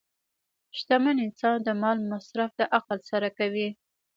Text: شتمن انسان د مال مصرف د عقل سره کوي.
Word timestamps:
شتمن 0.77 1.17
انسان 1.25 1.55
د 1.63 1.69
مال 1.81 1.97
مصرف 2.11 2.49
د 2.59 2.61
عقل 2.75 2.99
سره 3.11 3.29
کوي. 3.37 3.69